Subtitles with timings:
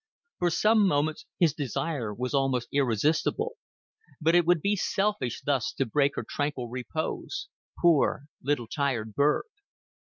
[0.39, 3.51] For some moments his desire was almost irresistible.
[4.19, 9.43] But it would be selfish thus to break her tranquil repose poor little tired bird.